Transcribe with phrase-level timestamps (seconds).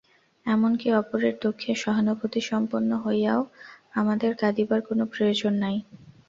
[0.45, 3.41] এমন কি, অপরের দুঃখে সহানুভূতিসম্পন্ন হইয়াও
[3.95, 5.77] আমাদের কাঁদিবার কোন প্রয়োজন নাই।